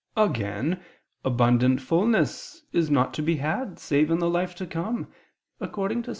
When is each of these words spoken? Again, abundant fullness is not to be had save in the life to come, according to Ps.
Again, 0.17 0.83
abundant 1.23 1.79
fullness 1.79 2.63
is 2.73 2.89
not 2.89 3.13
to 3.13 3.21
be 3.21 3.35
had 3.35 3.77
save 3.77 4.09
in 4.09 4.17
the 4.17 4.31
life 4.31 4.55
to 4.55 4.65
come, 4.65 5.09
according 5.59 6.01
to 6.01 6.09
Ps. 6.09 6.09